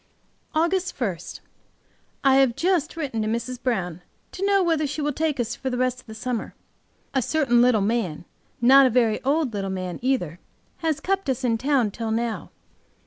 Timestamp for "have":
2.37-2.55